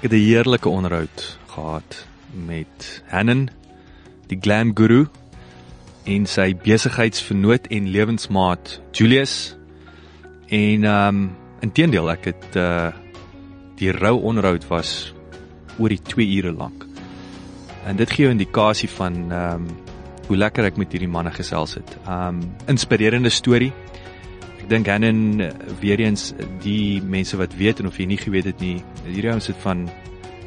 [0.00, 3.50] Ek het 'n heerlike onderhoud gehad met Hannen,
[4.26, 5.08] die glam guru
[6.04, 9.56] en sy besigheidsvernoot en lewensmaat Julius.
[10.48, 12.88] En ehm um, inteendeel ek het uh
[13.76, 15.12] die rou onderhoud was
[15.78, 16.86] oor die 2 ure lank.
[17.84, 19.66] En dit gee jou 'n indikasie van ehm um,
[20.26, 21.96] hoe lekker ek met hierdie manne gesels het.
[22.06, 23.72] Ehm um, inspirerende storie.
[24.70, 25.48] Dink Hannen uh,
[25.80, 26.28] weer eens
[26.62, 29.88] die mense wat weet en of jy nie geweet het nie, hierdie ouens het van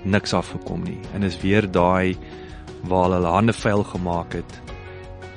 [0.07, 0.99] niks af gekom nie.
[1.11, 2.15] En is weer daai
[2.87, 4.55] waar hulle hande vuil gemaak het.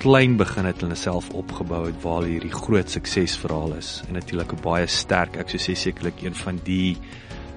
[0.04, 4.62] Klein begin het hulle self opgebou het waar hierdie groot suksesverhaal is en natuurlik 'n
[4.62, 6.96] baie sterk, ek sou sê sekerlik een van die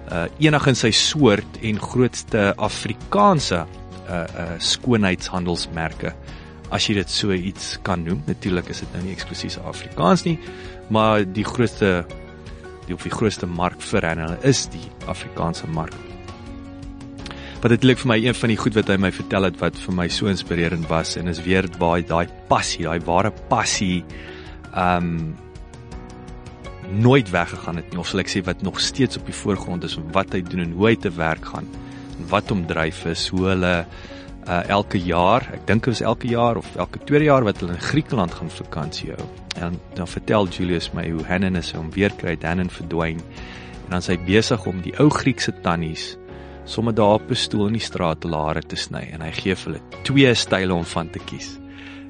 [0.09, 3.67] uh enig in sy soort en grootste Afrikaanse
[4.09, 6.15] uh uh skoonheidshandelsmerke
[6.71, 8.23] as jy dit so iets kan noem.
[8.25, 10.39] Natuurlik is dit nou nie eksklusief Afrikaans nie,
[10.89, 12.05] maar die grootste
[12.89, 15.93] die of die grootste mark vir hulle is die Afrikaanse mark.
[17.61, 19.77] Wat dit lyk vir my een van die goed wat hy my vertel het wat
[19.77, 24.01] vir my so inspirerend was en is weer daai daai passie, daai ware passie
[24.73, 25.35] um
[26.89, 29.99] nooit weggegaan het nie of sal ek sê wat nog steeds op die voorgrond is
[30.15, 31.67] wat hy doen en hoe hy te werk gaan
[32.17, 33.73] en wat hom dryf is hoe hulle
[34.49, 37.77] uh, elke jaar, ek dink dit was elke jaar of elke tweede jaar wat hulle
[37.77, 39.27] in Griekeland gaan vakansie hou.
[39.61, 43.21] En dan vertel Julius my hoe Hannon is om weer kry Hannon verdwyn
[43.85, 46.15] en dan sy besig om die ou Griekse tannies
[46.69, 49.81] sommer daar op 'n stoel in die straat hare te sny en hy gee hulle
[50.03, 51.57] twee style om van te kies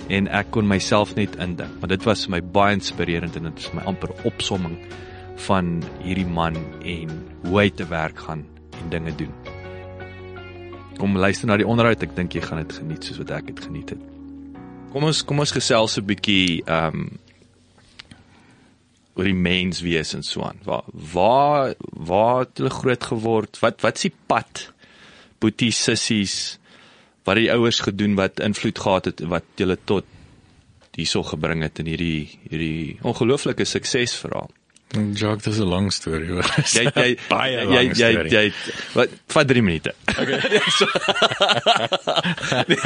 [0.09, 3.59] en ek kon myself net indink maar dit was vir my baie inspirerend en dit
[3.59, 4.77] is my amper opsomming
[5.47, 7.13] van hierdie man en
[7.45, 8.43] hoe hy te werk gaan
[8.81, 9.48] en dinge doen.
[10.99, 13.59] Kom luister na die onderhoud, ek dink jy gaan dit geniet soos wat ek dit
[13.63, 14.01] geniet het.
[14.91, 17.09] Kom ons kom ons gesels 'n bietjie ehm um,
[19.15, 20.59] oor die mens wees en so aan.
[20.63, 20.83] Waar
[21.13, 21.75] waar
[22.11, 23.59] waar het hulle groot geword?
[23.59, 24.73] Wat wat is die pad?
[25.39, 26.59] Boetie sissies
[27.23, 30.05] wat die ouers gedoen wat invloed gehad het wat hulle tot
[30.99, 34.49] hierso gebring het in hierdie hierdie ongelooflike suksesverhaal.
[35.13, 36.45] Jacques, dis 'n lang storie hoor.
[36.75, 38.31] Jy jy baie jy lang jy storie.
[38.33, 38.53] jy
[38.95, 39.93] wat vat 3 minute.
[40.09, 40.39] Okay.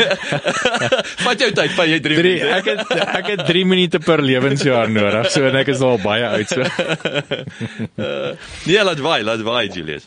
[1.23, 2.51] Vat jou tyd, vat jy 3 Drie, minute.
[2.57, 2.81] ek het
[3.21, 5.29] ek het 3 minute per lewensjaar nodig.
[5.31, 6.61] So en ek is al baie oud so.
[8.67, 10.03] Nee, laat vaai, laat vaai Julius.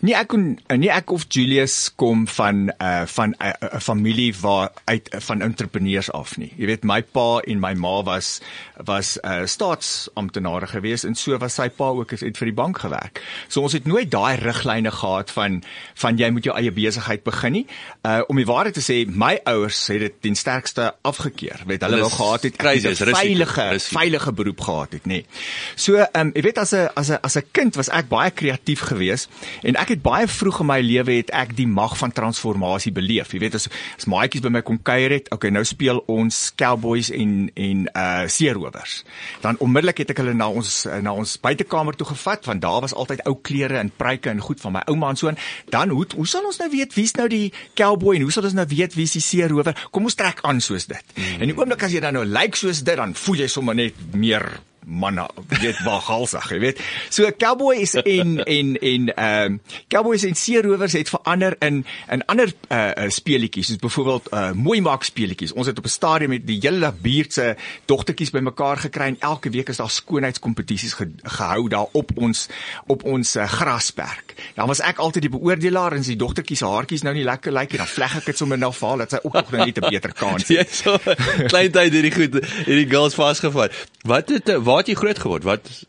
[0.00, 4.70] Nie ek kon nie ek of Julius kom van uh van 'n uh, familie waar
[4.84, 6.52] uit uh, van entrepreneurs af nie.
[6.56, 8.40] Jy weet my pa en my ma was
[8.84, 13.22] was uh staatsamptenare gewees en so was sy pa ook het vir die bank gewerk.
[13.48, 15.62] So ons het nooit daai riglyne gehad van
[15.94, 17.66] van jy moet jou eie besigheid begin nie.
[18.02, 21.62] Uh om die waarheid te sê, my ouers het dit ten sterkste afgekeur.
[21.66, 23.98] Weet hulle wou gehad het 'n veilige risiko.
[23.98, 25.08] veilige beroep gehad het, nê.
[25.08, 25.26] Nee.
[25.74, 28.30] So, ehm um, jy weet as 'n as 'n as 'n kind was ek baie
[28.30, 29.28] kreatief geweest
[29.62, 33.32] en ek het baie vroeg in my lewe het ek die mag van transformasie beleef.
[33.32, 37.10] Jy weet as as maatjies by my kom kuier het, okay, nou speel ons cowboys
[37.14, 39.02] en en uh seerowers.
[39.44, 42.94] Dan onmiddellik het ek hulle na ons na ons buitekamer toe gevat want daar was
[42.94, 45.38] altyd ou klere en pruike en goed van my ouma en so en
[45.70, 48.56] dan hoe hoe sal ons nou weet wie's nou die cowboy en hoe sal ons
[48.56, 49.74] nou weet wie's die seerower?
[49.90, 51.14] Kom ons trek aan soos dit.
[51.14, 51.42] Mm.
[51.42, 53.76] En die oomblik as jy dan nou lyk like soos dit, dan voel jy sommer
[53.78, 54.46] net meer
[54.88, 55.26] manne
[55.60, 56.80] weet waar galsag jy weet.
[57.12, 62.52] So cowboys en en en ehm um, cowboys en seerowers het verander in in ander
[62.68, 66.46] uh, uh speletjies soos byvoorbeeld uh mooi maak speletjies ons het op 'n stadium met
[66.46, 71.68] die hele buurt se dogtertjies bymekaar gekry en elke week is daar skoonheidskompetisies ge, gehou
[71.68, 72.48] daar op ons
[72.86, 74.34] op ons uh, grasperk.
[74.54, 77.52] Dan was ek altyd die beoordelaar en as die dogtertjies se haartjies nou nie lekker
[77.52, 79.78] lyk nie dan vleg ek dit sommer nou vir haar dat sy ook nog net
[79.78, 80.74] 'n beter kans het.
[80.74, 80.98] So
[81.46, 83.72] klein tyd hierdie goed hierdie girls vasgevat.
[84.02, 85.42] Wat het waar het jy groot geword?
[85.42, 85.86] Wat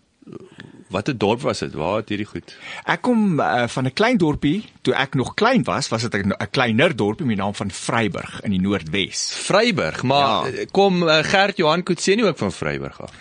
[0.89, 1.73] wat 'n dorp was dit?
[1.73, 2.57] Waar het hierdie goed?
[2.85, 6.33] Ek kom uh, van 'n klein dorpie, toe ek nog klein was, was dit 'n
[6.51, 9.33] kleiner dorpie met die naam van Vryburg in die Noordwes.
[9.45, 10.65] Vryburg, maar Ja.
[10.71, 13.11] kom uh, Gert Johan Kutse ook van Vryburg af.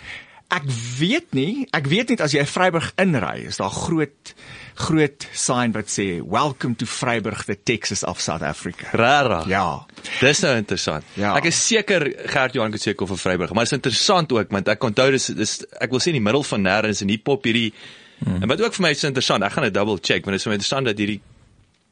[0.49, 0.65] Ek
[0.97, 4.33] weet nie, ek weet net as jy Vryburg inry, is daar groot
[4.79, 8.87] groot sign wat sê welcome to Vryburg the Texas of South Africa.
[8.97, 9.43] Rara.
[9.51, 9.83] Ja.
[10.21, 11.05] Dis nou interessant.
[11.19, 11.35] Ja.
[11.37, 14.71] Ek is seker Gert Johan Kutse kom van Vryburg, maar dit is interessant ook want
[14.71, 17.45] ek onthou dis dis ek wil sê in die middel van nêrens en hier pop
[17.45, 17.73] hierdie
[18.19, 18.41] Hmm.
[18.41, 20.47] En wat ook vir my is interessant, ek gaan dit double check, want dit is
[20.47, 21.21] vir my interessant dat hierdie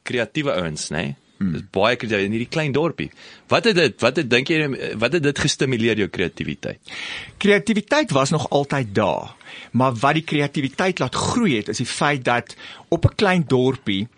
[0.08, 1.06] kreatiewe ouens, nê?
[1.06, 1.16] Nee?
[1.38, 1.52] Hmm.
[1.54, 3.10] Dis baie kreatief in hierdie klein dorpie.
[3.48, 4.64] Wat het dit wat het dink jy
[4.98, 6.94] wat het dit gestimuleer jou kreatiwiteit?
[7.38, 9.34] Kreatiwiteit was nog altyd daar,
[9.70, 12.56] maar wat die kreatiwiteit laat groei het is die feit dat
[12.88, 14.08] op 'n klein dorpie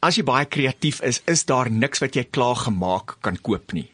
[0.00, 3.90] as jy baie kreatief is, is daar niks wat jy klaar gemaak kan koop nie.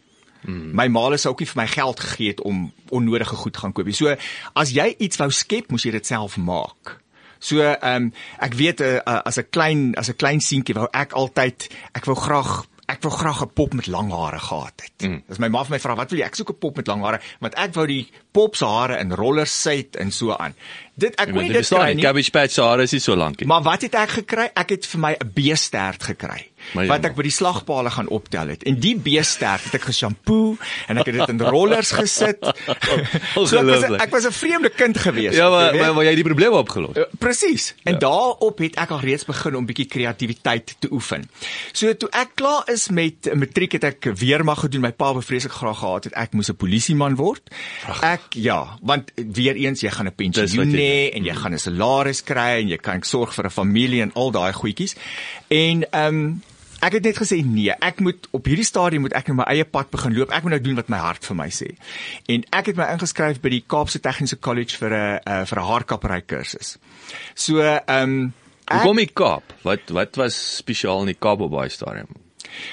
[0.47, 0.71] Hmm.
[0.79, 3.87] My ma het ook nie vir my geld gegee het om onnodige goed gaan koop
[3.87, 3.95] nie.
[3.95, 4.15] So
[4.55, 7.01] as jy iets wou skep, moes jy dit self maak.
[7.43, 11.13] So ehm um, ek weet uh, as 'n klein as 'n klein seentjie wou ek
[11.13, 15.09] altyd ek wou graag ek wou graag 'n pop met lang hare gehad het.
[15.09, 15.23] Mm.
[15.29, 16.27] Dis my ma vir my vra wat wil jy?
[16.27, 19.15] Ek soek 'n pop met lang hare want ek wou die pop se hare in
[19.17, 20.57] rollers sit en so aan.
[20.97, 22.05] Dit ek kon dit kry nie.
[22.05, 23.49] Cabbage patch se hare is nie so lank nie.
[23.49, 24.51] Maar wat het ek gekry?
[24.57, 26.45] Ek het vir my 'n beestert gekry
[26.75, 28.65] wat ek by die slagpale gaan optel het.
[28.67, 30.57] En die beestert het ek geshampoo
[30.91, 32.43] en ek het dit in rollers gesit.
[33.49, 35.37] so ek was ek was 'n vreemde kind gewees.
[35.37, 36.97] Ja, maar maar, maar jy het die probleem opgelos.
[36.97, 37.75] Uh, Presies.
[37.85, 37.99] En ja.
[38.09, 41.29] daarop het ek al reeds begin om bietjie kreatiwiteit te oefen.
[41.73, 44.81] So toe ek klaar is met matriek het ek weer mag gedoen.
[44.81, 47.43] My pa wou vreeslik graag gehad het ek moes 'n polisieman word.
[48.03, 52.23] Ek ja, want weer eens jy gaan 'n pensioen hê en jy gaan 'n salaris
[52.23, 54.97] kry en jy kan sorg vir 'n familie en al daai goedjies.
[55.49, 56.43] En ehm um,
[56.81, 59.65] Ek het net gesê nee, ek moet op hierdie stadium moet ek nou my eie
[59.65, 60.31] pad begin loop.
[60.31, 61.71] Ek moet nou doen wat my hart vir my sê.
[62.29, 66.21] En ek het my ingeskryf by die Kaapse Tegniese College vir 'n vir 'n haarkappery
[66.27, 66.77] kursus.
[67.35, 68.35] So, ehm um,
[68.67, 69.43] Hoekom die Kaap?
[69.63, 72.09] Wat wat was spesiaal in die Kaap op baie stadium?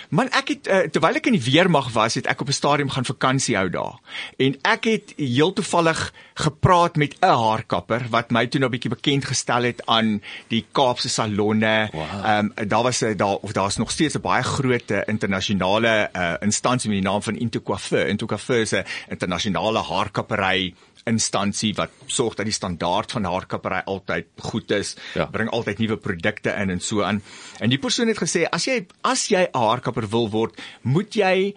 [0.09, 2.89] Man ek het uh, terwyl ek in die weermag was, het ek op 'n stadium
[2.89, 3.99] gaan vakansie hou daar.
[4.37, 8.95] En ek het heel toevallig gepraat met 'n haarkapper wat my toe nou 'n bietjie
[8.95, 11.89] bekend gestel het aan die Kaapse salonne.
[11.91, 12.39] Ehm wow.
[12.39, 16.89] um, daar was 'n daar of daar's nog steeds 'n baie groot internasionale uh, instansie
[16.89, 18.07] met die naam van Into Coiffeur.
[18.07, 20.73] Into Coiffeur is 'n internasionale haarkappery
[21.09, 25.27] instansie wat sorg dat die standaard van haarkappery altyd goed is, ja.
[25.31, 27.21] bring altyd nuwe produkte in en so aan.
[27.59, 31.53] En die persoon het gesê as jy as jy 'n haarkapper wil word, moet jy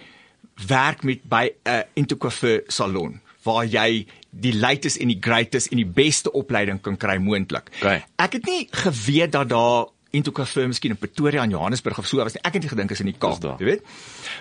[0.68, 5.86] werk met by 'n Intercoiffeur salon waar jy die latest en die greatest en die
[5.86, 7.70] beste opleiding kan kry moontlik.
[7.80, 8.04] Okay.
[8.18, 9.86] Ek het nie geweet dat daar
[10.16, 12.42] into cafe miskien in Pretoria en Johannesburg of so was nie.
[12.46, 13.84] Ek het nie gedink is in die Kaap, jy weet.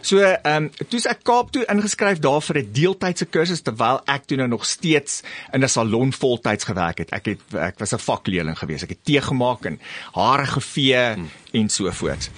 [0.06, 4.28] So, ehm um, toe's ek Kaap toe ingeskryf daar vir 'n deeltydse kursus terwyl ek
[4.30, 5.24] toe nou nog steeds
[5.54, 7.12] in 'n salon voltyds gewerk het.
[7.12, 8.84] Ek het ek was 'n vakleerling gewees.
[8.84, 9.80] Ek het tee gemaak en
[10.14, 11.30] hare gevee hmm.
[11.54, 12.30] en so voort.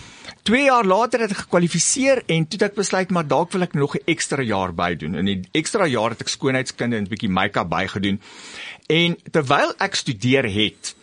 [0.47, 3.73] 2 jaar later het ek gekwalifiseer en toe het ek besluit maar dalk wil ek
[3.75, 5.17] nog 'n ekstra jaar bydoen.
[5.19, 8.21] In die ekstra jaar het ek skoonheidskunde en 'n bietjie make-up bygedoen.
[8.87, 10.95] En terwyl ek studeer het,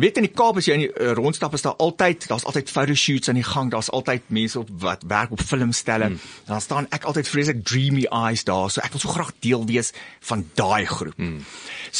[0.00, 2.72] weet in die Kaap as jy in die uh, rondstap is daar altyd daar's altyd
[2.72, 6.18] photoshoots aan die gang daar's altyd mense op wat werk op filmstelle mm.
[6.48, 9.92] dan staan ek altyd vreeslik dreamy eyes daar so ek wil so graag deel wees
[10.30, 11.38] van daai groep mm.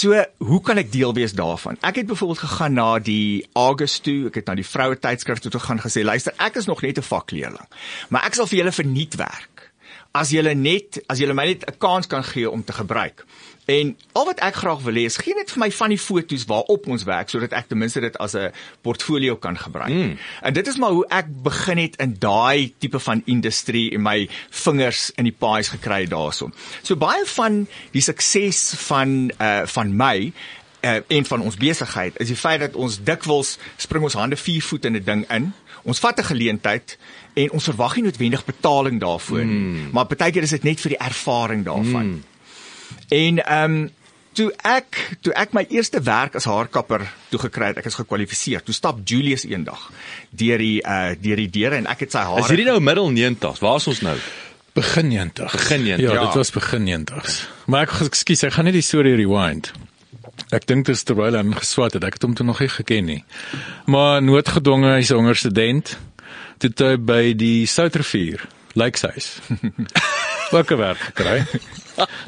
[0.03, 4.31] so hoe kan ek deel wees daarvan ek het byvoorbeeld gegaan na die August toe
[4.31, 7.11] ek het na die vroue tydskrif toe gegaan gesê luister ek is nog net 'n
[7.13, 7.69] vakleerling
[8.09, 9.71] maar ek sal vir julle verniet werk
[10.13, 13.25] as julle net as julle my net 'n kans kan gee om te gebruik
[13.71, 16.47] En al wat ek graag wil hê is gee net vir my van die foto's
[16.51, 18.51] waarop ons werk sodat ek ten minste dit as 'n
[18.83, 19.95] portfolio kan gebruik.
[19.95, 20.17] Mm.
[20.43, 24.29] En dit is maar hoe ek begin het in daai tipe van industrie en my
[24.51, 26.51] vingers in die pies gekry daarso.
[26.83, 30.33] So baie van die sukses van uh van my
[30.83, 34.63] uh en van ons besigheid is die feit dat ons dikwels spring ons hande vier
[34.63, 35.53] voet in 'n ding in.
[35.83, 36.99] Ons vat 'n geleentheid
[37.35, 39.59] en ons verwag nie noodwendig betaling daarvoor nie.
[39.59, 39.91] Mm.
[39.93, 42.07] Maar partykeer is dit net vir die ervaring daarvan.
[42.07, 42.25] Mm.
[43.09, 43.91] En ehm um,
[44.33, 48.63] toe ek toe ek my eerste werk as haarkapper toe gekry het, ek is gekwalifiseer.
[48.63, 49.89] Toe stap Julius eendag
[50.31, 53.11] deur die uh deur die deure en ek het sy hare Is hierdie nou middel
[53.17, 53.63] 90s?
[53.65, 54.17] Waar is ons nou?
[54.79, 55.53] Begin 90.
[55.53, 56.07] Begin 90.
[56.07, 57.41] Ja, ja, dit was begin 90s.
[57.67, 59.73] Maar ek ekskuus, ek gaan net die storie rewind.
[60.55, 62.07] Ek dink dit is terwyl hy geswat het.
[62.07, 63.19] Ek het hom toe nog nie geken nie.
[63.91, 65.97] Maar noodgedwonge hy's 'n honger student.
[66.59, 69.27] Toe hy by die Soutrivier, Lakeside.
[70.53, 71.47] Werk gekry.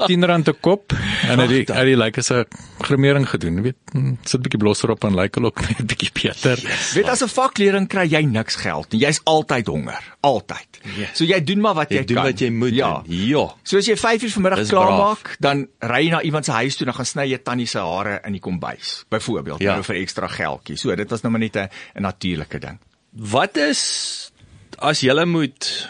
[0.07, 0.93] 10 rand 'n kop
[1.29, 2.45] en hy het hy lyk as 'n
[2.83, 6.11] gremering gedoen, weet, hm, sit 'n bietjie blosser op en lyk ook net 'n bietjie
[6.13, 6.59] beter.
[6.63, 10.81] Yes, weet as 'n vakleerling kry jy niks geld en jy's altyd honger, altyd.
[10.97, 11.17] Yes.
[11.17, 12.25] So jy doen maar wat jy, jy doen kan.
[12.25, 13.03] wat jy moet ja.
[13.03, 13.17] doen.
[13.29, 13.55] Ja.
[13.63, 16.77] So as jy 5 uur vanmiddag klaar maak, dan ry jy na iemand se huis
[16.77, 19.83] toe en dan gaan sny jy tannie se hare in die kombuis, byvoorbeeld, ja.
[19.83, 20.77] vir ekstra geldjie.
[20.77, 21.69] So dit was nou maar net 'n
[22.03, 22.79] natuurlike ding.
[23.13, 24.33] Wat is
[24.79, 25.89] as jy moet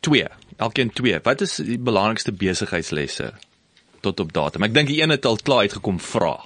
[0.00, 0.28] 2
[0.60, 1.18] elkeen twee.
[1.24, 3.32] Wat is die belangrikste besigheidslesse
[4.04, 4.66] tot op datum?
[4.68, 6.36] Ek dink die een het al klaar uitgekom vra.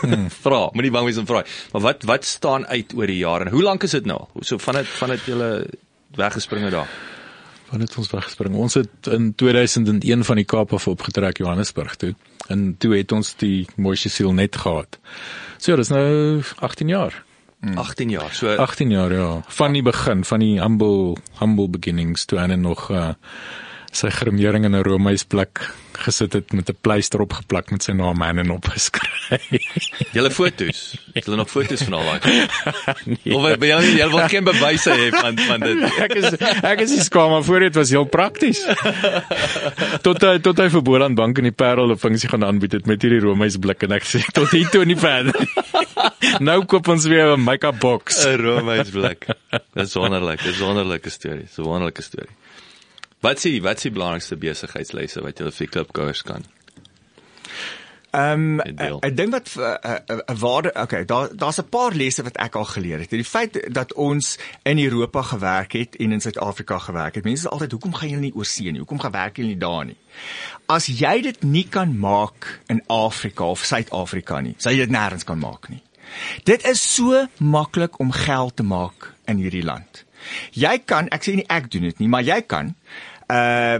[0.00, 0.26] Hmm.
[0.44, 1.44] vra, moenie bang wees om vra.
[1.74, 4.24] Maar wat wat staan uit oor die jare en hoe lank is dit nou?
[4.40, 5.52] So van dit van dit julle
[6.18, 6.90] weggespring het daar.
[7.68, 8.54] Wanneer het ons weggespring?
[8.56, 12.14] Ons het in 2001 van die Kaap af opgetrek Johannesburg toe.
[12.48, 14.96] En toe het ons die mooiste siel net gehad.
[15.58, 17.24] So ja, dis nou 18 jaar.
[17.60, 18.34] 18 jaar.
[18.34, 22.90] So 18 jaar ja, van die begin, van die humble humble beginnings toe en nog
[22.90, 23.08] uh
[23.98, 25.66] sy grimering in 'n Romeis plek
[25.98, 29.42] gesit het met 'n pleister opgeplak met sy naam en opgeskryf.
[30.16, 30.94] julle foto's.
[31.14, 32.20] Het hulle nog foto's van al daai?
[33.12, 33.34] nee.
[33.34, 35.82] Of by jou jy wil geen bewyse hê van van dit.
[36.06, 38.62] ek is ek is skaam maar voor dit was heel prakties.
[40.06, 42.86] tot hy tot hy vir Boland Bank in die Parel 'n funksie gaan aanbied het
[42.86, 45.34] met hierdie Romeis blik en ek sê tot hier toe nie verder.
[46.38, 48.24] nou koop ons weer 'n make-up box.
[48.24, 49.26] 'n Romeis blik.
[49.74, 51.48] Dis wonderlik, dis wonderlike storie.
[51.50, 52.34] 'n wonderlike storie.
[53.20, 56.46] Wat sê wat sê belangrikste besigheidslesse wat jy vir klipkouers kan?
[58.16, 62.54] Ehm um, ek dink wat 'n waarde okay, daar daar's 'n paar lesse wat ek
[62.54, 63.10] al geleer het.
[63.10, 67.24] Die feit dat ons in Europa gewerk het en in Suid-Afrika gewerk het.
[67.24, 68.78] Mense sê altyd hoekom gaan julle nie oor see nie?
[68.78, 69.96] Hoekom gaan werk julle nie daar nie?
[70.66, 75.24] As jy dit nie kan maak in Afrika of Suid-Afrika nie, sal jy dit nêrens
[75.24, 75.82] kan maak nie.
[76.44, 80.04] Dit is so maklik om geld te maak in hierdie land.
[80.52, 82.74] Jy kan, ek sê nie ek doen dit nie, maar jy kan
[83.30, 83.78] uh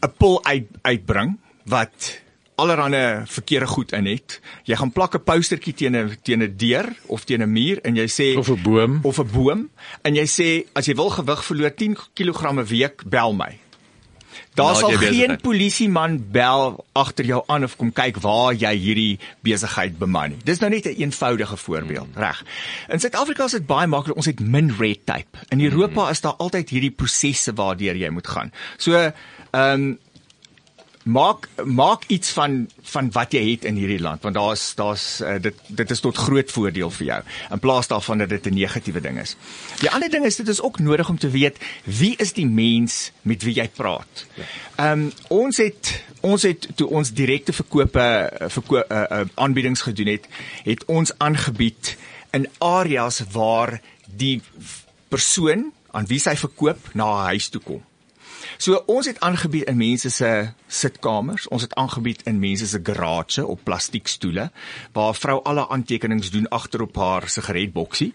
[0.00, 2.20] 'n pol uit uitbring wat
[2.58, 4.40] allerhande verkeerde goed in het.
[4.64, 7.94] Jy gaan plak 'n postertjie teen 'n teen 'n deur of teen 'n muur en
[7.96, 9.00] jy sê Of 'n boom.
[9.02, 9.70] of 'n boom
[10.02, 13.58] en jy sê as jy wil gewig verloor 10 kg 'n week, bel my.
[14.54, 19.98] Daar sal geen polisieman bel agter jou aan of kom kyk waar jy hierdie besigheid
[19.98, 20.38] beman nie.
[20.44, 22.22] Dis nou net 'n een eenvoudige voorbeeld, Hmm.
[22.22, 22.44] reg.
[22.88, 24.16] In Suid-Afrika is dit baie maklik.
[24.16, 25.38] Ons het min red tape.
[25.48, 26.10] In Europa Hmm.
[26.10, 28.52] is daar altyd hierdie prosesse waardeur jy moet gaan.
[28.76, 29.12] So, ehm
[29.52, 29.98] um,
[31.08, 35.38] maak maak iets van van wat jy het in hierdie land want daar's daar's uh,
[35.40, 37.20] dit dit is tot groot voordeel vir jou
[37.56, 39.36] in plaas daarvan dat dit 'n negatiewe ding is.
[39.80, 43.12] Die ander ding is dit is ook nodig om te weet wie is die mens
[43.22, 44.26] met wie jy praat.
[44.76, 50.06] Ehm um, ons het ons het toe ons direkte verkope verkoop uh, uh, aanbiedings gedoen
[50.06, 50.28] het,
[50.64, 51.96] het ons aangebied
[52.30, 54.42] in areas waar die
[55.08, 57.87] persoon aan wie sy verkoop na haar huis toe kom.
[58.58, 60.28] So ons het aangebied in mense se
[60.66, 64.48] sitkamers, ons het aangebied in mense se garage op plastiekstoele
[64.92, 68.14] waar 'n vrou alle aantekenings doen agter op haar sigaretboksie.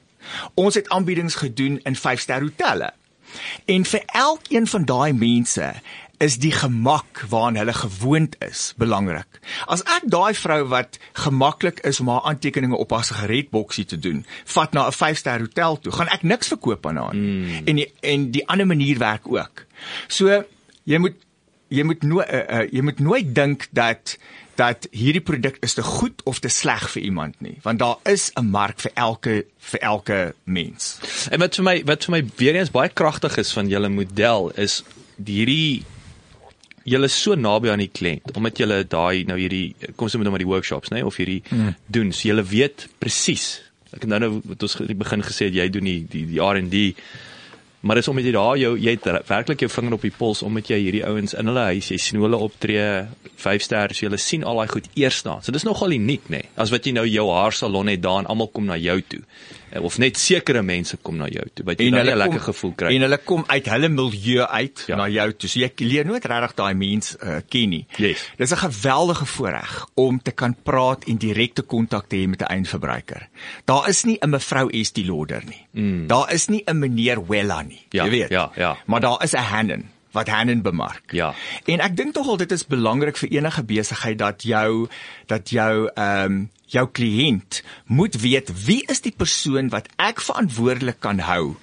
[0.54, 2.94] Ons het aanbiedings gedoen in 5-ster hotelle.
[3.66, 5.74] En vir elkeen van daai mense
[6.24, 9.39] is die gemak waaraan hulle gewoond is belangrik.
[9.68, 14.24] As ek daai vrou wat gemaklik is om haar aantekeninge op haar sigaretboksie te doen,
[14.56, 17.32] vat na 'n 5-ster hotel toe, gaan ek niks verkoop aan haar nie.
[17.32, 17.68] Mm.
[17.68, 19.65] En die, en die ander manier werk ook.
[20.08, 20.44] So
[20.84, 21.20] jy moet
[21.74, 24.18] jy moet nooit uh, uh, jy moet nooit dink dat
[24.56, 28.32] dat hierdie produk is te goed of te sleg vir iemand nie, want daar is
[28.36, 31.00] 'n mark vir elke vir elke mens.
[31.32, 34.51] En wat vir my wat vir my weer eens baie kragtig is van julle model
[34.56, 34.84] is
[35.25, 35.84] hierdie
[36.90, 40.28] julle is so naby aan die kliënt omdat julle daai nou hierdie kom ons moet
[40.28, 41.75] nou maar die workshops nê of hierdie mm.
[41.88, 42.12] doen.
[42.12, 43.62] So julle weet presies
[43.94, 46.25] ek het nou nou wat ons in die begin gesê het jy doen die die
[46.32, 46.82] die R&D
[47.84, 50.72] maar dis omdat jy daar jou jy het werklik jou vinger op die pols omdat
[50.72, 52.86] jy hierdie ouens in hulle huis jy sien hulle optree
[53.44, 56.46] 5 ster so jy sien al daai goed eers daar so dis nogal uniek nê
[56.56, 59.22] as wat jy nou jou haarsalon het daar en almal kom na jou toe
[59.82, 62.96] of net sekere mense kom na jou toe wat jy dan 'n lekker gevoel kry
[62.96, 64.96] En hulle kom uit hulle milieu uit Ja.
[64.96, 65.50] na jou toe.
[65.50, 67.86] So jy leer nooit regtig daai mens uh, ken nie.
[67.98, 68.30] Yes.
[68.38, 72.46] Dis 'n geweldige voorreg om te kan praat en direkte kontak te hê met 'n
[72.46, 73.27] eindverbruiker.
[73.65, 75.65] Daar is nie 'n mevrou Estie Lauder nie.
[75.72, 76.08] Mm.
[76.08, 77.86] Daar is nie 'n meneer Wella nie.
[77.89, 78.30] Ja, jy weet.
[78.30, 78.77] ja, ja.
[78.86, 81.12] Maar daar is 'n Hannen wat Hannen bemark.
[81.12, 81.34] Ja.
[81.65, 84.88] En ek dink tog al dit is belangrik vir enige besigheid dat jou
[85.32, 86.43] dat jou ehm um,
[86.74, 91.55] jou kliënt moet weet wie is die persoon wat ek verantwoordelik kan hou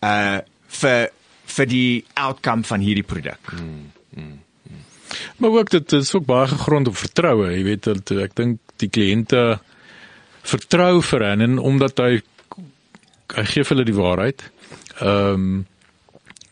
[0.00, 0.38] uh
[0.80, 1.10] vir
[1.50, 3.52] vir die outcome van hierdie produk.
[3.52, 3.90] Hmm.
[5.36, 8.88] Maar ook dit is ook baie gegrond op vertroue, jy weet dat ek dink die
[8.88, 9.58] kliënte
[10.46, 12.20] vertrou vir hen en omdat hy
[13.30, 14.46] hy gee vir hulle die waarheid.
[15.00, 15.66] Ehm um,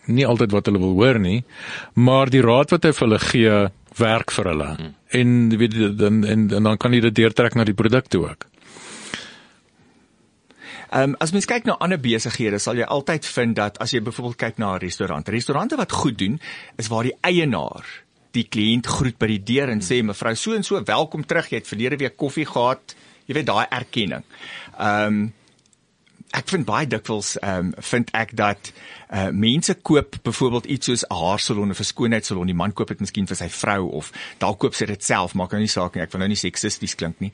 [0.09, 1.45] nie altyd wat hulle wil hoor nie,
[1.95, 3.57] maar die raad wat hy vir hulle gee
[3.99, 4.71] werk vir hulle.
[4.79, 4.95] Hmm.
[5.19, 8.25] En jy weet dan en, en dan kan jy dit deurtrek na die produk toe
[8.29, 8.49] ook.
[10.89, 14.01] Ehm um, as mens kyk na ander besighede, sal jy altyd vind dat as jy
[14.01, 16.41] byvoorbeeld kyk na 'n restaurant, restaurante wat goed doen,
[16.77, 17.85] is waar die eienaar
[18.33, 21.51] die kliënt groet by die deur en sê mevrou so en so, welkom terug.
[21.51, 22.95] Jy het verlede week koffie gehad.
[23.27, 24.25] Jy weet daai erkenning.
[24.79, 25.33] Ehm um,
[26.37, 28.73] ek vind baie dikwels ehm um, vind ek dat
[29.09, 32.47] uh mense koop byvoorbeeld iets soos 'n haarsalon of 'n skoonheidssalon.
[32.47, 35.53] Die man koop dit miskien vir sy vrou of dalk koop sy dit self, maak
[35.53, 36.03] nou nie saak nie.
[36.03, 37.33] Ek wil nou nie seksisties klink nie.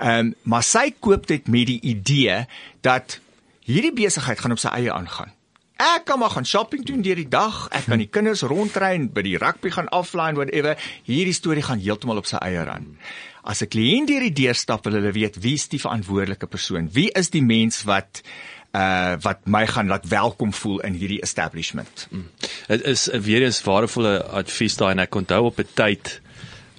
[0.00, 2.46] Ehm um, maar sy koop dit met die idee
[2.80, 3.20] dat
[3.64, 5.32] hierdie besigheid gaan op sy eie aangaan.
[5.76, 7.64] Ek kan maar gaan shopping doen deur die dag.
[7.74, 10.78] Ek kan die kinders rondry en by die rugby gaan aflaai en whatever.
[11.02, 12.94] Hierdie storie gaan heeltemal op sy eie ran.
[13.42, 16.88] As 'n kliënt deur die deur stap, wil hulle weet wie is die verantwoordelike persoon?
[16.92, 18.22] Wie is die mens wat
[18.74, 22.08] uh wat my gaan laat welkom voel in hierdie establishment?
[22.68, 26.20] Dit is 'n weer eens waardevolle advies daai en ek onthou op 'n tyd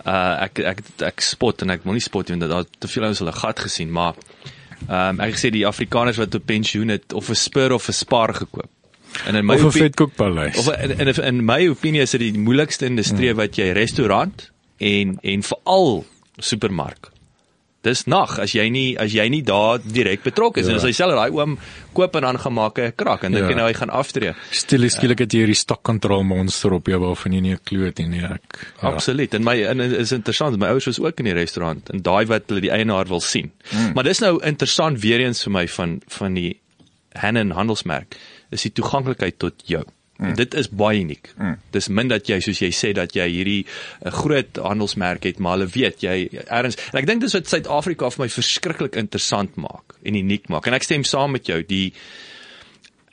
[0.06, 3.20] uh ek ek ek spot en ek wil nie spot want daar te veel ouens
[3.20, 4.16] hulle gat gesien, maar
[4.88, 7.94] ehm um, ek gesê die Afrikaners wat op pensioen het of 'n spur of 'n
[7.94, 8.75] spaar gekoop.
[9.28, 10.58] En in my Of 'n vetkoekpaleis.
[10.58, 13.38] Of in in, in my opinie is dit die moeilikste industrie Hmm.
[13.38, 16.06] wat jy restaurant en en veral
[16.40, 17.12] supermark.
[17.86, 20.72] Dis nag as jy nie as jy nie daar direk betrokke is Ja.
[20.72, 21.58] en as hy self daai oom
[21.94, 23.50] koop en dan gemaak 'n krak en dink Ja.
[23.50, 24.34] jy nou hy gaan aftree.
[24.52, 27.98] Stil skielik het jy hierdie stokkontrol monster op jou waarvan jy nie 'n klou het
[28.00, 28.08] nie.
[28.08, 28.74] Nee, ek.
[28.82, 28.88] Ja.
[28.90, 29.34] Absoluut.
[29.34, 32.44] En my en is interessant, my ouers was ook in die restaurant en daai wat
[32.48, 33.52] hulle die eienaar wil sien.
[33.72, 33.94] Mm.
[33.94, 36.60] Maar dis nou interessant weer eens vir my van van die
[37.14, 38.16] Hannen handelsmerk
[38.54, 39.84] is die toeganklikheid tot jou.
[40.18, 40.36] Mm.
[40.40, 41.28] Dit is baie uniek.
[41.36, 41.58] Mm.
[41.76, 45.58] Dis min dat jy soos jy sê dat jy hierdie uh, groot handelsmerk het, maar
[45.58, 49.98] hulle weet jy ergens en ek dink dis wat Suid-Afrika vir my verskriklik interessant maak
[50.08, 50.70] en uniek maak.
[50.70, 51.90] En ek stem saam met jou, die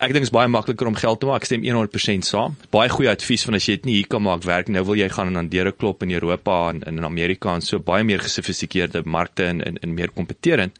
[0.02, 1.42] ek dink is baie makliker om geld te maak.
[1.42, 2.54] Ek stem 100% saam.
[2.74, 5.08] Baie goeie advies van as jy dit nie hier kan maak werk, nou wil jy
[5.10, 9.48] gaan aan deure klop in Europa en in Amerika en so baie meer gesofistikeerde markte
[9.50, 10.78] en en, en meer kompeterend.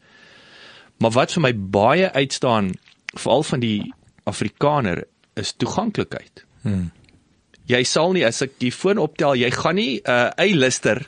[1.03, 2.71] Maar wat vir my baie uitstaan,
[3.11, 3.91] veral van die
[4.29, 5.03] Afrikaner,
[5.35, 6.43] is toeganklikheid.
[6.61, 6.91] Hmm.
[7.69, 11.07] Jy sal nie as ek die foon optel, jy gaan nie 'n uh, eilister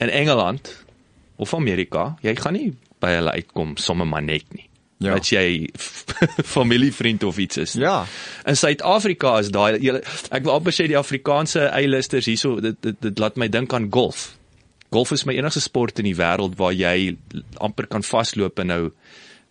[0.00, 0.72] in Engeland
[1.36, 4.68] of Amerika, jy gaan nie by hulle uitkom sommer maar net nie.
[4.98, 5.12] Ja.
[5.12, 5.68] Dat jy
[6.56, 7.72] familievriend of iets is.
[7.76, 8.06] Ja.
[8.48, 13.20] In Suid-Afrika is daai ek wil amper sê die Afrikaanse eilisters hierso dit, dit dit
[13.20, 14.30] laat my dink aan golf.
[14.90, 17.16] Golf is my enigste sport in die wêreld waar jy
[17.60, 18.82] amper kan vasloop en nou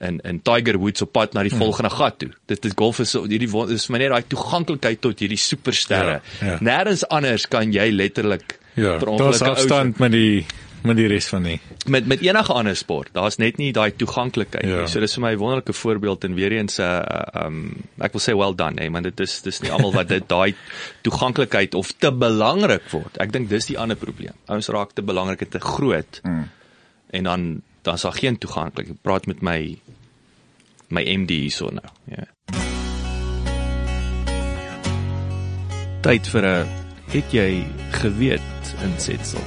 [0.02, 2.30] in in Tiger Woods op pad na die volgende gat toe.
[2.48, 6.22] Dit is golf is hierdie is vir my net daai toeganklikheid tot hierdie supersterre.
[6.42, 6.58] Ja, ja.
[6.60, 10.46] Nêrens anders kan jy letterlik Ja, per ongeluk se- afstand met die
[10.86, 11.60] met die res van die.
[11.88, 13.08] met met enige ander sport.
[13.14, 14.80] Daar's net nie daai toeganklikheid Ja.
[14.82, 14.88] nie.
[14.88, 18.22] So dis vir my 'n wonderlike voorbeeld en weer eens 'n uh, um ek wil
[18.22, 20.54] sê well done, hey, man dit is dis nie almal wat dit daai
[21.02, 23.18] toeganklikheid of te belangrik word.
[23.18, 24.34] Ek dink dis die ander probleem.
[24.48, 26.20] Ouens raak te belangrik en te groot.
[26.24, 26.50] Mm.
[27.10, 28.98] En dan dan's daar geen toeganklikheid.
[28.98, 29.60] Ek praat met my
[30.94, 31.90] my MD hierso nou.
[32.10, 32.26] Ja.
[36.06, 36.68] Tyd vir 'n
[37.14, 37.66] het jy
[38.02, 39.42] geweet insetsel.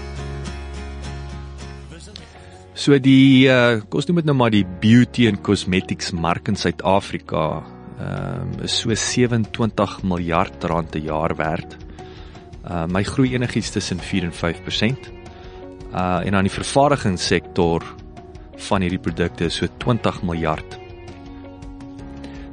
[2.74, 6.56] So die uh kom ons noem dit nou maar die beauty and cosmetics mark in
[6.56, 7.62] Suid-Afrika
[7.98, 11.76] ehm um, is so 27 miljard rand per jaar werd.
[12.64, 15.10] Uh my groei enigiets tussen 4 en 5%.
[15.92, 17.82] Uh en aan die vervaardigingssektor
[18.68, 20.78] van hierdie produkte is so 20 miljard.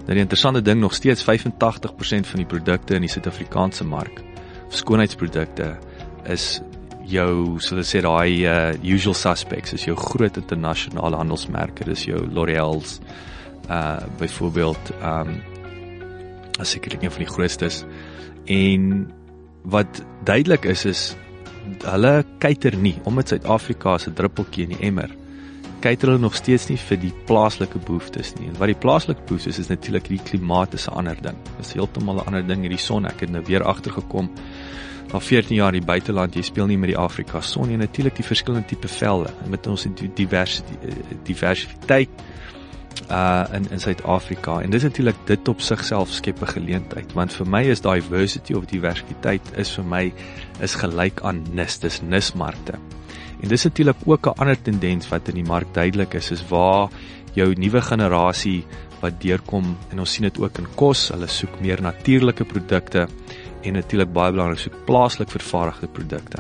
[0.06, 4.22] Nou die interessante ding nog steeds 85% van die produkte in die Suid-Afrikaanse mark,
[4.70, 5.74] skoonheidsprodukte
[6.30, 6.62] is
[7.06, 13.00] jou ek sê daai uh, usual suspects is jou groot internasionale handelsmerke dis jou L'Oreal's
[13.70, 15.36] uh byvoorbeeld um
[16.62, 17.84] as sekerlik een van die grootstes
[18.50, 19.12] en
[19.76, 21.04] wat duidelik is is
[21.84, 25.14] hulle kyker nie omdat Suid-Afrika se druppeltjie in die emmer
[25.86, 28.50] kyker hulle nog steeds nie vir die plaaslike behoeftes nie.
[28.50, 31.38] En wat die plaaslike behoeftes is, is natuurlik die klimaat is 'n ander ding.
[31.58, 33.06] Dis heeltemal 'n ander ding hierdie son.
[33.06, 34.30] Ek het nou weer agtergekom
[35.14, 37.78] na 14 jaar in die buiteland, jy speel nie met die Afrika son nie.
[37.78, 40.62] Natuurlik die verskillende tipe velde met ons divers
[41.24, 42.10] diversiteit
[43.12, 47.48] uh in in Suid-Afrika en dis natuurlik dit op sigself skep 'n geleentheid want vir
[47.48, 50.14] my is diversity of diversiteit is vir my
[50.62, 52.80] is gelyk aan nis dis nismarkte
[53.42, 56.90] en dis natuurlik ook 'n ander tendens wat in die mark duidelik is is waar
[57.34, 58.66] jou nuwe generasie
[59.02, 63.08] wat deurkom en ons sien dit ook in kos hulle soek meer natuurlike produkte
[63.64, 66.38] en natuurlik baie belangrik soek plaaslik vervaardigde produkte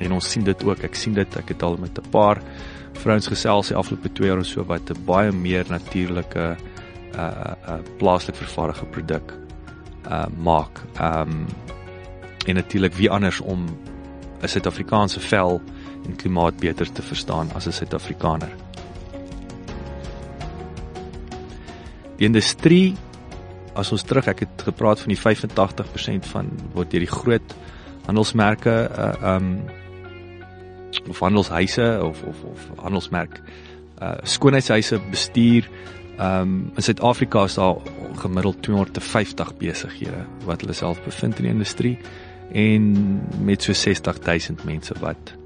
[0.00, 2.42] en ons sien dit ook ek sien dit ek het al met 'n paar
[3.00, 6.56] vrouens gesels die afgelope 2 jaar of so wat 'n baie meer natuurlike
[7.14, 9.32] uh uh plaaslik vervaardigde produk
[10.06, 10.80] uh maak.
[11.00, 11.46] Um
[12.46, 13.66] en natuurlik wie anders om
[14.42, 15.60] 'n Suid-Afrikaanse vel
[16.06, 18.50] en klimaat beter te verstaan as 'n Suid-Afrikaner.
[22.16, 22.96] Die industrie
[23.74, 27.54] as ons terug ek het gepraat van die 85% van word deur die groot
[28.06, 29.62] handelsmerke uh um
[31.08, 33.40] of handelshuise of of of handelsmerk
[34.02, 35.68] uh skoonheidshuise bestuur.
[36.20, 37.76] Um in Suid-Afrika is daar
[38.20, 41.98] gemiddeld 250 besighede wat hulle self bevind in die industrie
[42.52, 42.92] en
[43.44, 45.39] met so 60000 mense wat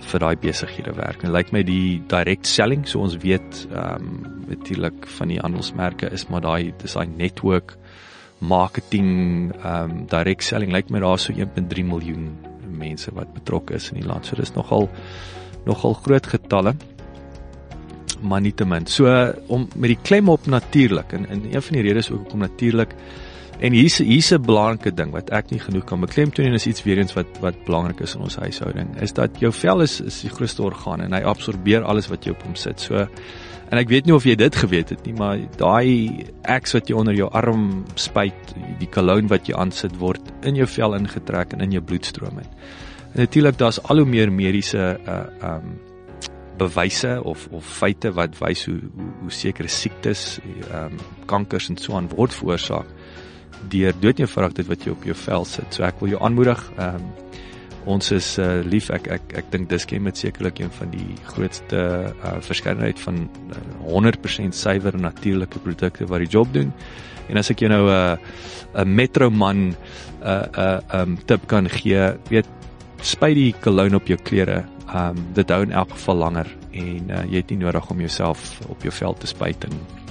[0.00, 1.22] vir daai besighede werk.
[1.24, 6.10] En lyk like my die direct selling, so ons weet um natuurlik van die handelsmerke
[6.12, 7.76] is maar daai dis daai netwerk
[8.44, 12.34] marketing, ehm um, direct selling lyk my daar so 1.3 miljoen
[12.74, 14.26] mense wat betrokke is in die land.
[14.26, 14.90] So dis nogal
[15.64, 16.74] nogal groot getalle.
[18.20, 18.86] Maar nietemin.
[18.86, 19.08] So
[19.46, 22.94] om met die klem op natuurlik en in een van die redes ook om natuurlik
[23.60, 26.82] En hier's hier's 'n belangrike ding wat ek nie genoeg kan beklemtoon en is iets
[26.82, 30.20] weer eens wat wat belangrik is in ons huishouding is dat jou vel is is
[30.20, 32.80] die grootste orgaan en hy absorbeer alles wat jy op hom sit.
[32.80, 33.06] So
[33.70, 36.94] en ek weet nie of jy dit geweet het nie, maar daai Axe wat jy
[36.94, 41.60] onder jou arm spuit, die cologne wat jy aansit word in jou vel ingetrek en
[41.60, 42.50] in jou bloedstroom in.
[43.14, 45.78] En natuurlik daar's al hoe meer mediese uh um
[46.58, 50.38] bewyse of of feite wat wys hoe hoe, hoe sekere siektes,
[50.70, 52.86] ehm um, kankers en so aan word veroorsaak
[53.72, 55.74] deur doodnoodig dit wat jy op jou vel sit.
[55.74, 56.64] So ek wil jou aanmoedig.
[56.78, 57.12] Ehm um,
[57.84, 61.80] ons is uh, lief ek ek ek dink Dischem met sekerlik een van die grootste
[62.14, 66.72] uh, verskeidenheid van uh, 100% suiwer natuurlike produkte wat die job doen.
[67.28, 68.16] En as ek jou nou 'n uh,
[68.80, 69.76] 'n metroman 'n
[70.24, 72.48] uh, 'n uh, um tip kan gee, weet
[73.02, 74.64] spuit die cologne op jou klere.
[74.94, 78.60] Um dit hou in elk geval langer en uh, jy het nie nodig om jouself
[78.68, 80.03] op jou vel te spuit en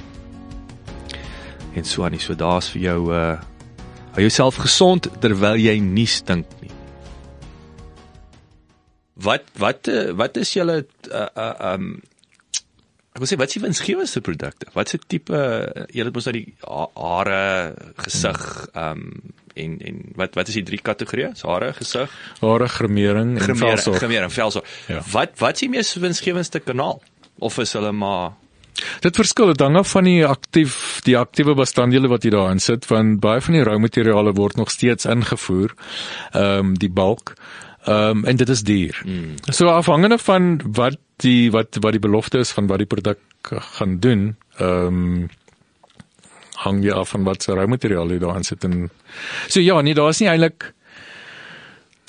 [1.75, 2.19] en so aan.
[2.19, 3.39] So daar's vir jou uh
[4.13, 6.71] hou jouself gesond terwyl jy nie stink nie.
[9.25, 11.95] Wat wat uh, wat is julle uh, uh um
[13.13, 14.69] ek wil sê wat is die winsgewendste produkte?
[14.73, 15.39] Wat se tipe
[15.93, 17.41] julle het mos nou die hare,
[18.05, 19.07] gesig um
[19.53, 21.33] en en wat wat is die drie kategorieë?
[21.45, 23.97] Hare, gesig, hare, gremering en velsorg.
[24.01, 24.77] Gremering, velsorg.
[24.89, 25.01] Ja.
[25.13, 27.01] Wat wat is die mees winsgewendste kanaal?
[27.41, 28.33] Of is hulle maar
[29.01, 32.88] Dit verskil dit hang af van die aktief die aktiewe bestanddele wat jy daarin sit
[32.89, 35.75] want baie van die rou materiale word nog steeds ingevoer.
[36.31, 37.36] Ehm um, die bulk.
[37.86, 39.01] Ehm um, en dit is duur.
[39.05, 39.36] Mm.
[39.51, 43.19] So afhangende van wat die wat wat die belofte is van wat die produk
[43.77, 45.29] gaan doen, ehm um,
[46.63, 48.89] hang jy af van wat se rou materiale jy daarin sit en
[49.47, 50.73] So ja, nee, daar is nie eintlik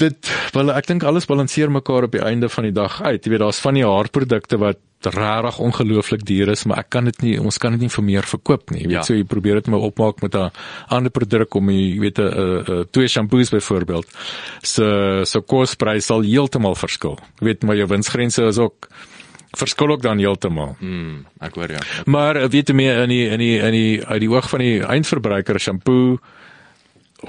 [0.01, 3.25] dit wel ek dink alles balanseer mekaar op die einde van die dag uit.
[3.25, 7.19] Jy weet daar's van die haarprodukte wat regtig ongelooflik duur is, maar ek kan dit
[7.23, 8.85] nie ons kan dit nie vir meer verkoop nie.
[8.85, 9.03] Jy weet ja.
[9.05, 10.51] so jy probeer dit maar opmaak met 'n
[10.89, 14.07] ander produk om jy weet 'n twee shampoos byvoorbeeld.
[14.63, 17.19] So so kosprys sal heeltemal verskil.
[17.41, 18.89] Jy weet maar jou winsgrense is ook
[19.57, 20.77] verskil ook dan heeltemal.
[20.81, 21.79] Mm, ek hoor ja.
[21.79, 24.61] Ek maar weet jy meer in die in die in die uit die oog van
[24.61, 26.19] die eindverbruiker shampoo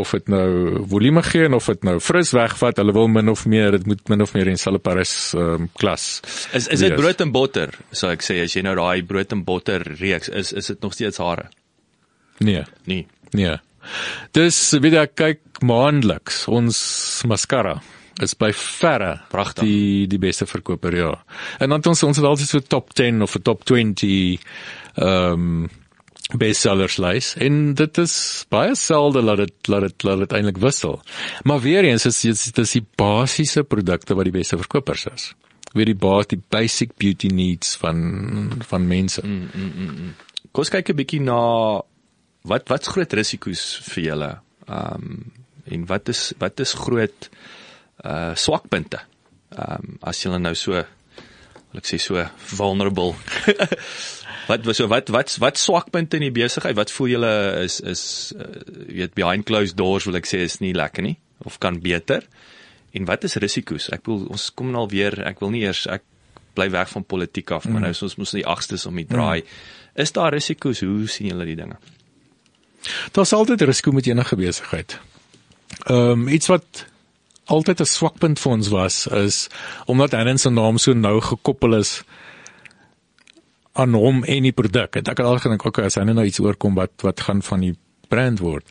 [0.02, 3.72] of dit nou volume gee of dit nou fris wegvat, hulle wil min of meer,
[3.78, 6.22] dit moet min of meer in selfe Paris ehm um, klas.
[6.54, 7.74] Is is dit brood en botter?
[7.92, 10.94] Sou ek sê as jy nou daai brood en botter reeks is is dit nog
[10.94, 11.50] steeds hare?
[12.40, 12.64] Nee.
[12.86, 13.08] Nee.
[13.34, 13.58] Nee.
[14.36, 16.78] Dis weer kyk maandeliks ons
[17.30, 17.80] mascara
[18.24, 21.12] is by verre pragtig die die beste verkoper ja.
[21.60, 24.40] En dan ons ons het altyd so top 10 of 'n top 20
[24.96, 25.70] ehm um,
[26.34, 28.14] bestsellers lys en dit is
[28.50, 31.00] baie selde dat dit laat dit laat dit eintlik wissel.
[31.44, 35.34] Maar weer eens is dit dis die basiese produkte wat die beste verkopers is.
[35.76, 39.22] Weer die baas die basic beauty needs van van mense.
[39.22, 40.14] Mm, mm, mm, mm.
[40.52, 41.40] Kom ons kyk 'n bietjie na
[42.44, 44.32] wat wat's groot risiko's vir julle.
[44.68, 45.32] Ehm um,
[45.66, 47.30] en wat is wat is groot
[48.06, 49.00] uh swakpunte.
[49.54, 52.22] Ehm um, as jy nou so wil ek sê so
[52.56, 53.16] vulnerable
[54.48, 56.76] Wat so wat wat wat swakpunte in die besigheid?
[56.78, 58.46] Wat voel julle is is uh,
[58.88, 62.26] weet behind closed doors wil ek sê is nie lekker nie of kan beter?
[62.96, 63.90] En wat is risiko's?
[63.92, 66.06] Ek wil ons kom nou weer, ek wil nie eers ek
[66.56, 67.84] bly weg van politiek af, maar mm.
[67.84, 69.42] nou is ons mos nie agstes om die draai.
[69.44, 70.02] Mm.
[70.06, 70.80] Is daar risiko's?
[70.86, 71.76] Hoe sien julle die dinge?
[73.12, 75.00] Daar's altyd risiko met enige besigheid.
[75.90, 76.86] Ehm um, iets wat
[77.46, 79.48] altyd 'n swakpunt vir ons was is
[79.86, 82.04] omdat Hannon se naam so nou gekoppel is
[83.76, 84.96] aan hom en die produk.
[84.96, 87.76] Ek het al gedink, okay, as hy nou iets oorkom wat wat gaan van die
[88.10, 88.66] brand word.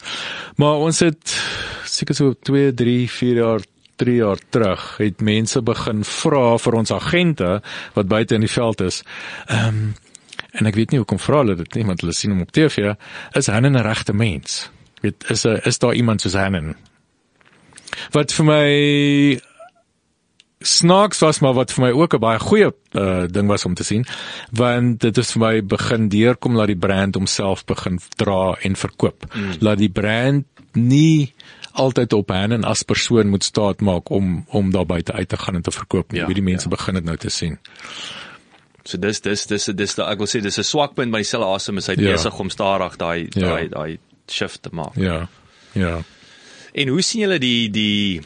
[0.57, 1.37] Maar ons het
[1.91, 3.65] seker so 2, 3, 4 jaar
[3.97, 7.51] 3 jaar terug het mense begin vra vir ons agente
[7.95, 9.03] wat buite in die veld is.
[9.47, 9.95] Ehm um,
[10.55, 12.95] en ek weet nie hoekom vra hulle dit nie, want hulle sien hom op TV.
[13.35, 14.71] Is hy 'n regte mens?
[15.03, 16.75] Weet is 'n is daar iemand soos hy?
[18.13, 19.41] Wat vir my
[20.65, 23.85] snaaks was maar wat vir my ook 'n baie goeie uh, ding was om te
[23.85, 24.07] sien
[24.51, 29.27] want dit het vir my begin deurkom dat die brand homself begin dra en verkoop
[29.35, 29.61] mm.
[29.61, 31.35] laat die brand nie
[31.73, 35.37] altyd op hen en as persoon moet staat maak om om daar buite uit te
[35.37, 36.77] gaan en te verkoop nie ja, wie die mense ja.
[36.77, 37.59] begin dit nou te sien
[38.85, 41.49] so dis dis dis dis da, ek wil sê dis 'n swak punt by dieselfde
[41.55, 42.13] asem is hy ja.
[42.13, 43.49] besig om stadig daai ja.
[43.49, 43.99] daai daai
[44.31, 45.27] shift te maak ja
[45.73, 46.03] ja
[46.75, 48.23] en hoe sien julle die die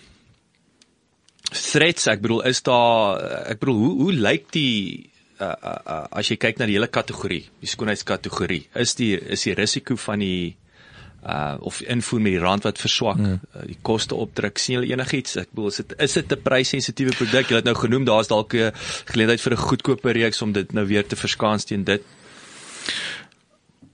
[1.53, 3.21] threats ek bedoel is daar
[3.53, 6.91] ek bedoel hoe hoe lyk die uh, uh, uh, as jy kyk na die hele
[6.93, 10.57] kategorie die skoonheidskategorie is die is die risiko van die
[11.27, 13.41] uh of invoer met die rand wat verswak, mm.
[13.57, 15.35] uh, die koste opdruk, sien julle enigiets?
[15.43, 17.51] Ek bedoel, is dit is dit 'n prys-sensitiewe produk?
[17.51, 18.73] Jy het nou genoem daar's dalk 'n
[19.11, 22.03] geleentheid vir 'n goedkoper reeks om dit nou weer te verskans teen dit.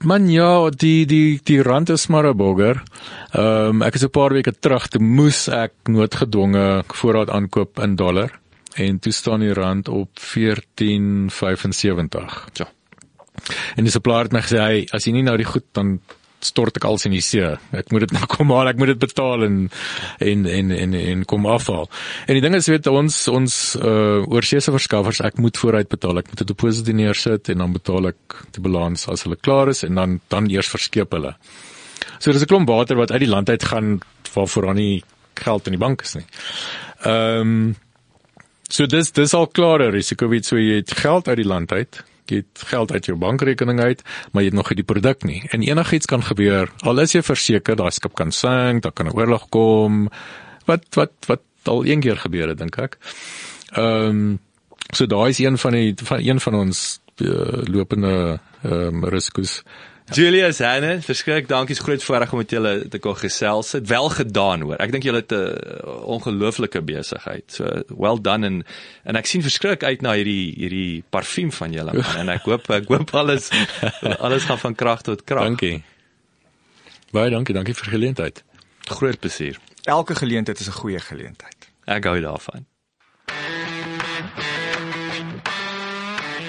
[0.05, 2.83] Man ja, die die die rand is maar 'n bogger.
[3.33, 7.95] Ehm um, ek is 'n paar weke terug te moes ek noodgedwonge voorraad aankoop in
[7.95, 8.39] dollar
[8.75, 12.47] en toe staan die rand op 14.75.
[12.53, 12.67] Ja.
[13.75, 15.99] En die supplier het my gesê, hey, as jy nie nou die goed dan
[16.39, 17.45] stort ek alles in die see.
[17.75, 19.59] Ek moet dit nou kom haal, ek moet dit betaal en
[20.19, 21.89] en en en en kom afhaal.
[22.27, 26.21] En die ding is weet ons ons uh oorseese verskaffers, ek moet vooruit betaal.
[26.21, 29.83] Ek moet 'n deposito neersit en dan betaal ek die balans as hulle klaar is
[29.83, 31.35] en dan dan eers verskeep hulle.
[32.19, 33.99] So dis 'n klomp water wat uit die land uit gaan
[34.33, 36.25] waarvoor dan nie geld in die bank is nie.
[37.03, 37.75] Ehm um,
[38.69, 42.03] so dis dis al klare risiko weet so jy het geld uit die land uit
[42.31, 45.41] jy het geld uit jou bankrekening uit, maar jy het nog nie die produk nie.
[45.51, 46.71] En enigiets kan gebeur.
[46.81, 50.09] Al is jy verseker, daai skip kan sink, daar kan 'n oorlog kom.
[50.65, 52.97] Wat wat wat al een keer gebeur het, dink ek.
[53.73, 54.39] Ehm um,
[54.93, 59.63] so daai is een van die van een van ons uh, lopende ehm um, risiko's.
[60.13, 63.71] Julius Hanne, verskrik, dankie, groot voorreg om met julle te kon gesels.
[63.71, 64.77] Dit wel gedaan hoor.
[64.77, 67.43] Ek dink julle het 'n ongelooflike besigheid.
[67.51, 68.65] So well done en
[69.03, 72.69] en ek sien verskrik uit na hierdie hierdie parfuum van julle man en ek hoop
[72.69, 73.49] ek hoop alles
[74.25, 75.43] alles gaan van krag tot krag.
[75.43, 75.83] Dankie.
[77.11, 78.43] Baie dankie, dankie vir die geleentheid.
[78.85, 79.57] Groot plesier.
[79.83, 81.69] Elke geleentheid is 'n goeie geleentheid.
[81.85, 82.65] Ek hou daarvan.